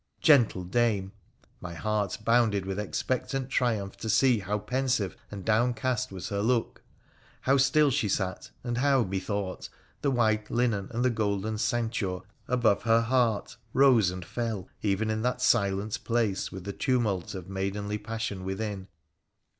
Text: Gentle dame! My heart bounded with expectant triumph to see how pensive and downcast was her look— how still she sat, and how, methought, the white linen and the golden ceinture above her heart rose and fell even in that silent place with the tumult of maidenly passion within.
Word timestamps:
Gentle 0.19 0.63
dame! 0.63 1.11
My 1.59 1.75
heart 1.75 2.17
bounded 2.25 2.65
with 2.65 2.79
expectant 2.79 3.51
triumph 3.51 3.97
to 3.97 4.09
see 4.09 4.39
how 4.39 4.57
pensive 4.57 5.15
and 5.29 5.45
downcast 5.45 6.11
was 6.11 6.29
her 6.29 6.41
look— 6.41 6.81
how 7.41 7.57
still 7.57 7.91
she 7.91 8.09
sat, 8.09 8.49
and 8.63 8.79
how, 8.79 9.03
methought, 9.03 9.69
the 10.01 10.09
white 10.09 10.49
linen 10.49 10.87
and 10.89 11.05
the 11.05 11.11
golden 11.11 11.59
ceinture 11.59 12.21
above 12.47 12.81
her 12.81 13.01
heart 13.01 13.57
rose 13.73 14.09
and 14.09 14.25
fell 14.25 14.67
even 14.81 15.11
in 15.11 15.21
that 15.21 15.39
silent 15.39 16.03
place 16.03 16.51
with 16.51 16.63
the 16.63 16.73
tumult 16.73 17.35
of 17.35 17.47
maidenly 17.47 17.99
passion 17.99 18.43
within. 18.43 18.87